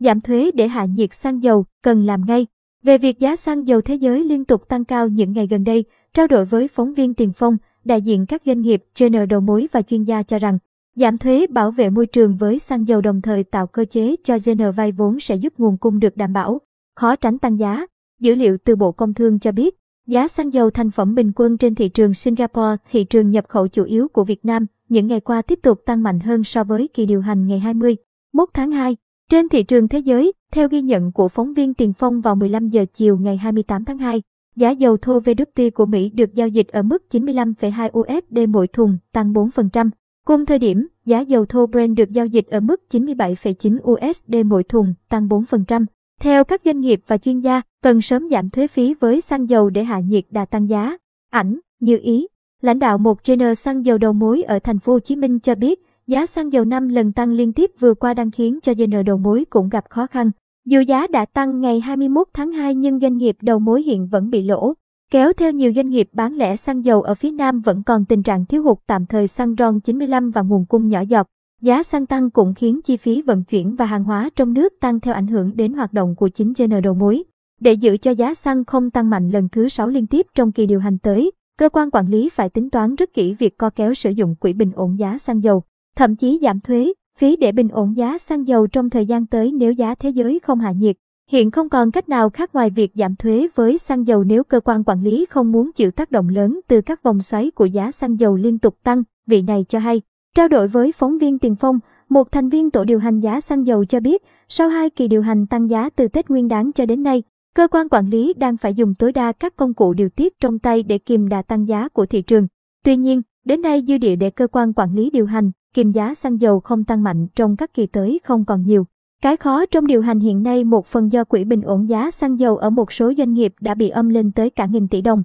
[0.00, 2.46] giảm thuế để hạ nhiệt xăng dầu, cần làm ngay.
[2.82, 5.84] Về việc giá xăng dầu thế giới liên tục tăng cao những ngày gần đây,
[6.14, 9.68] trao đổi với phóng viên Tiền Phong, đại diện các doanh nghiệp, trainer đầu mối
[9.72, 10.58] và chuyên gia cho rằng,
[10.96, 14.38] giảm thuế bảo vệ môi trường với xăng dầu đồng thời tạo cơ chế cho
[14.46, 16.60] GN vay vốn sẽ giúp nguồn cung được đảm bảo,
[16.96, 17.86] khó tránh tăng giá.
[18.20, 19.76] Dữ liệu từ Bộ Công Thương cho biết,
[20.06, 23.68] giá xăng dầu thành phẩm bình quân trên thị trường Singapore, thị trường nhập khẩu
[23.68, 26.88] chủ yếu của Việt Nam, những ngày qua tiếp tục tăng mạnh hơn so với
[26.94, 27.96] kỳ điều hành ngày 20,
[28.32, 28.96] 1 tháng 2.
[29.30, 32.68] Trên thị trường thế giới, theo ghi nhận của phóng viên Tiền Phong vào 15
[32.68, 34.22] giờ chiều ngày 28 tháng 2,
[34.56, 38.98] giá dầu thô wti của Mỹ được giao dịch ở mức 95,2 USD mỗi thùng,
[39.12, 39.90] tăng 4%.
[40.26, 44.64] Cùng thời điểm, giá dầu thô Brent được giao dịch ở mức 97,9 USD mỗi
[44.64, 45.84] thùng, tăng 4%.
[46.20, 49.70] Theo các doanh nghiệp và chuyên gia, cần sớm giảm thuế phí với xăng dầu
[49.70, 50.96] để hạ nhiệt đà tăng giá.
[51.30, 52.26] Ảnh, như ý.
[52.62, 55.54] Lãnh đạo một trainer xăng dầu đầu mối ở thành phố Hồ Chí Minh cho
[55.54, 59.06] biết, giá xăng dầu 5 lần tăng liên tiếp vừa qua đang khiến cho trainer
[59.06, 60.30] đầu mối cũng gặp khó khăn.
[60.66, 64.30] Dù giá đã tăng ngày 21 tháng 2 nhưng doanh nghiệp đầu mối hiện vẫn
[64.30, 64.74] bị lỗ.
[65.12, 68.22] Kéo theo nhiều doanh nghiệp bán lẻ xăng dầu ở phía Nam vẫn còn tình
[68.22, 71.26] trạng thiếu hụt tạm thời xăng RON 95 và nguồn cung nhỏ giọt.
[71.62, 75.00] Giá xăng tăng cũng khiến chi phí vận chuyển và hàng hóa trong nước tăng
[75.00, 77.22] theo ảnh hưởng đến hoạt động của chính GN đầu mối.
[77.60, 80.66] Để giữ cho giá xăng không tăng mạnh lần thứ 6 liên tiếp trong kỳ
[80.66, 83.94] điều hành tới, cơ quan quản lý phải tính toán rất kỹ việc co kéo
[83.94, 85.62] sử dụng quỹ bình ổn giá xăng dầu,
[85.96, 89.52] thậm chí giảm thuế, phí để bình ổn giá xăng dầu trong thời gian tới
[89.52, 90.96] nếu giá thế giới không hạ nhiệt.
[91.30, 94.60] Hiện không còn cách nào khác ngoài việc giảm thuế với xăng dầu nếu cơ
[94.60, 97.90] quan quản lý không muốn chịu tác động lớn từ các vòng xoáy của giá
[97.90, 100.00] xăng dầu liên tục tăng, vị này cho hay.
[100.36, 103.66] Trao đổi với phóng viên Tiền Phong, một thành viên tổ điều hành giá xăng
[103.66, 106.86] dầu cho biết, sau hai kỳ điều hành tăng giá từ Tết Nguyên đán cho
[106.86, 107.22] đến nay,
[107.54, 110.58] cơ quan quản lý đang phải dùng tối đa các công cụ điều tiết trong
[110.58, 112.46] tay để kìm đà tăng giá của thị trường.
[112.84, 116.14] Tuy nhiên, đến nay dư địa để cơ quan quản lý điều hành, kìm giá
[116.14, 118.86] xăng dầu không tăng mạnh trong các kỳ tới không còn nhiều.
[119.22, 122.38] Cái khó trong điều hành hiện nay một phần do quỹ bình ổn giá xăng
[122.38, 125.22] dầu ở một số doanh nghiệp đã bị âm lên tới cả nghìn tỷ đồng.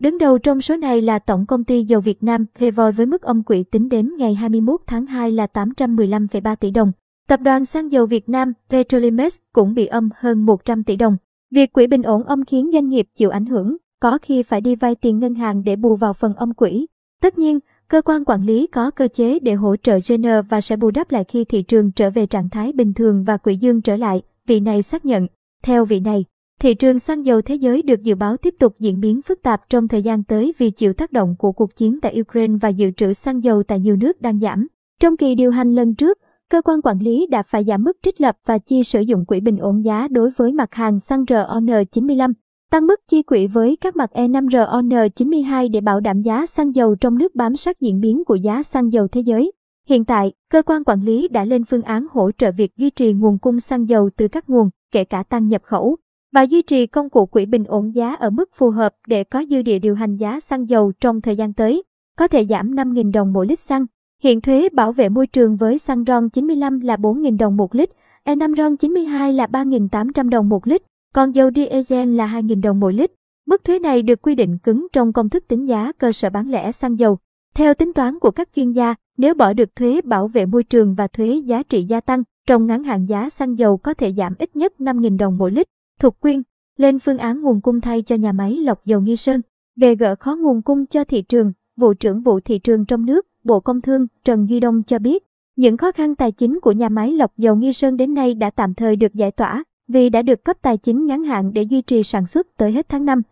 [0.00, 3.22] Đứng đầu trong số này là Tổng công ty dầu Việt Nam, Hevoi với mức
[3.22, 6.92] âm quỹ tính đến ngày 21 tháng 2 là 815,3 tỷ đồng.
[7.28, 11.16] Tập đoàn xăng dầu Việt Nam, Petrolimex cũng bị âm hơn 100 tỷ đồng.
[11.50, 14.76] Việc quỹ bình ổn âm khiến doanh nghiệp chịu ảnh hưởng, có khi phải đi
[14.76, 16.86] vay tiền ngân hàng để bù vào phần âm quỹ.
[17.22, 17.58] Tất nhiên,
[17.88, 21.10] cơ quan quản lý có cơ chế để hỗ trợ Jenner và sẽ bù đắp
[21.10, 24.22] lại khi thị trường trở về trạng thái bình thường và quỹ dương trở lại,
[24.46, 25.26] vị này xác nhận.
[25.62, 26.24] Theo vị này,
[26.60, 29.60] Thị trường xăng dầu thế giới được dự báo tiếp tục diễn biến phức tạp
[29.70, 32.90] trong thời gian tới vì chịu tác động của cuộc chiến tại Ukraine và dự
[32.90, 34.66] trữ xăng dầu tại nhiều nước đang giảm.
[35.00, 36.18] Trong kỳ điều hành lần trước,
[36.50, 39.40] cơ quan quản lý đã phải giảm mức trích lập và chi sử dụng quỹ
[39.40, 42.32] bình ổn giá đối với mặt hàng xăng RON95,
[42.70, 46.94] tăng mức chi quỹ với các mặt E5 RON92 để bảo đảm giá xăng dầu
[46.94, 49.52] trong nước bám sát diễn biến của giá xăng dầu thế giới.
[49.88, 53.12] Hiện tại, cơ quan quản lý đã lên phương án hỗ trợ việc duy trì
[53.12, 55.96] nguồn cung xăng dầu từ các nguồn, kể cả tăng nhập khẩu
[56.32, 59.44] và duy trì công cụ quỹ bình ổn giá ở mức phù hợp để có
[59.50, 61.82] dư địa điều hành giá xăng dầu trong thời gian tới,
[62.18, 63.86] có thể giảm 5.000 đồng mỗi lít xăng.
[64.22, 67.90] Hiện thuế bảo vệ môi trường với xăng RON 95 là 4.000 đồng một lít,
[68.24, 70.82] E5 RON 92 là 3.800 đồng một lít,
[71.14, 73.12] còn dầu diesel là 2.000 đồng mỗi lít.
[73.46, 76.50] Mức thuế này được quy định cứng trong công thức tính giá cơ sở bán
[76.50, 77.18] lẻ xăng dầu.
[77.54, 80.94] Theo tính toán của các chuyên gia, nếu bỏ được thuế bảo vệ môi trường
[80.94, 84.34] và thuế giá trị gia tăng, trong ngắn hạn giá xăng dầu có thể giảm
[84.38, 85.66] ít nhất 5.000 đồng mỗi lít.
[86.00, 86.42] Thục Quyên,
[86.76, 89.40] lên phương án nguồn cung thay cho nhà máy lọc dầu Nghi Sơn.
[89.76, 93.26] Về gỡ khó nguồn cung cho thị trường, vụ trưởng vụ thị trường trong nước,
[93.44, 95.24] Bộ Công Thương Trần Duy Đông cho biết,
[95.56, 98.50] những khó khăn tài chính của nhà máy lọc dầu Nghi Sơn đến nay đã
[98.50, 101.82] tạm thời được giải tỏa vì đã được cấp tài chính ngắn hạn để duy
[101.82, 103.22] trì sản xuất tới hết tháng 5.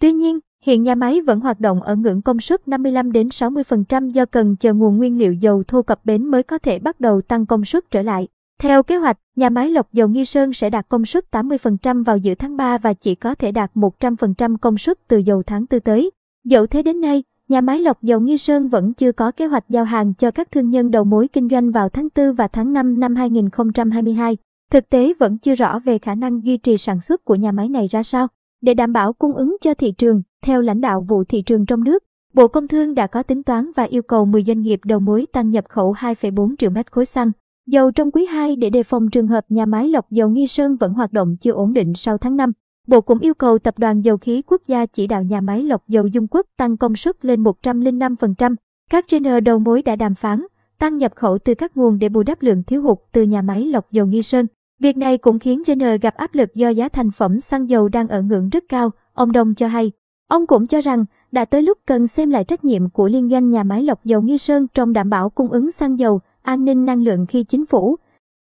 [0.00, 4.10] Tuy nhiên, hiện nhà máy vẫn hoạt động ở ngưỡng công suất 55 đến 60%
[4.10, 7.20] do cần chờ nguồn nguyên liệu dầu thô cập bến mới có thể bắt đầu
[7.22, 8.28] tăng công suất trở lại.
[8.60, 12.16] Theo kế hoạch, nhà máy lọc dầu Nghi Sơn sẽ đạt công suất 80% vào
[12.16, 15.80] giữa tháng 3 và chỉ có thể đạt 100% công suất từ dầu tháng 4
[15.80, 16.10] tới.
[16.44, 19.64] Dẫu thế đến nay, nhà máy lọc dầu Nghi Sơn vẫn chưa có kế hoạch
[19.68, 22.72] giao hàng cho các thương nhân đầu mối kinh doanh vào tháng 4 và tháng
[22.72, 24.36] 5 năm 2022.
[24.70, 27.68] Thực tế vẫn chưa rõ về khả năng duy trì sản xuất của nhà máy
[27.68, 28.26] này ra sao.
[28.62, 31.84] Để đảm bảo cung ứng cho thị trường, theo lãnh đạo vụ thị trường trong
[31.84, 32.04] nước,
[32.34, 35.26] Bộ Công Thương đã có tính toán và yêu cầu 10 doanh nghiệp đầu mối
[35.32, 37.32] tăng nhập khẩu 2,4 triệu mét khối xăng
[37.66, 40.76] dầu trong quý 2 để đề phòng trường hợp nhà máy lọc dầu Nghi Sơn
[40.76, 42.52] vẫn hoạt động chưa ổn định sau tháng 5.
[42.86, 45.88] Bộ cũng yêu cầu Tập đoàn Dầu khí Quốc gia chỉ đạo nhà máy lọc
[45.88, 48.54] dầu Dung Quốc tăng công suất lên 105%.
[48.90, 50.46] Các trainer đầu mối đã đàm phán,
[50.78, 53.64] tăng nhập khẩu từ các nguồn để bù đắp lượng thiếu hụt từ nhà máy
[53.64, 54.46] lọc dầu Nghi Sơn.
[54.80, 58.08] Việc này cũng khiến Jenner gặp áp lực do giá thành phẩm xăng dầu đang
[58.08, 59.92] ở ngưỡng rất cao, ông Đông cho hay.
[60.28, 63.50] Ông cũng cho rằng, đã tới lúc cần xem lại trách nhiệm của liên doanh
[63.50, 66.84] nhà máy lọc dầu Nghi Sơn trong đảm bảo cung ứng xăng dầu, an ninh
[66.84, 67.96] năng lượng khi chính phủ,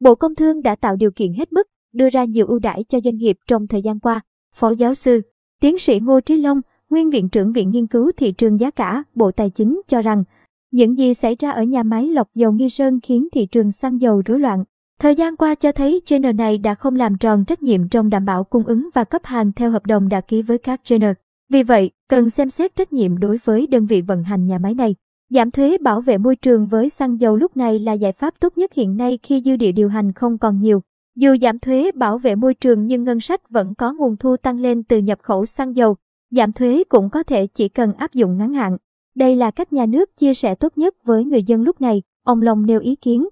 [0.00, 3.00] Bộ Công Thương đã tạo điều kiện hết mức đưa ra nhiều ưu đãi cho
[3.04, 4.20] doanh nghiệp trong thời gian qua.
[4.54, 5.20] Phó giáo sư,
[5.60, 6.60] tiến sĩ Ngô Trí Long,
[6.90, 10.24] nguyên viện trưởng Viện Nghiên cứu Thị trường Giá cả, Bộ Tài chính cho rằng,
[10.70, 14.00] những gì xảy ra ở nhà máy lọc dầu Nghi Sơn khiến thị trường xăng
[14.00, 14.64] dầu rối loạn.
[15.04, 18.24] Thời gian qua cho thấy trainer này đã không làm tròn trách nhiệm trong đảm
[18.24, 21.10] bảo cung ứng và cấp hàng theo hợp đồng đã ký với các trainer.
[21.50, 24.74] Vì vậy, cần xem xét trách nhiệm đối với đơn vị vận hành nhà máy
[24.74, 24.94] này.
[25.30, 28.58] Giảm thuế bảo vệ môi trường với xăng dầu lúc này là giải pháp tốt
[28.58, 30.82] nhất hiện nay khi dư địa điều hành không còn nhiều.
[31.16, 34.60] Dù giảm thuế bảo vệ môi trường nhưng ngân sách vẫn có nguồn thu tăng
[34.60, 35.96] lên từ nhập khẩu xăng dầu.
[36.30, 38.76] Giảm thuế cũng có thể chỉ cần áp dụng ngắn hạn.
[39.14, 42.42] Đây là cách nhà nước chia sẻ tốt nhất với người dân lúc này, ông
[42.42, 43.28] Long nêu ý kiến.